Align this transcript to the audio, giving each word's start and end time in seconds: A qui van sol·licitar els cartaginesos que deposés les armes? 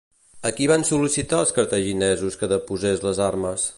A 0.49 0.51
qui 0.59 0.69
van 0.71 0.85
sol·licitar 0.87 1.41
els 1.43 1.53
cartaginesos 1.57 2.39
que 2.41 2.51
deposés 2.55 3.05
les 3.11 3.23
armes? 3.31 3.69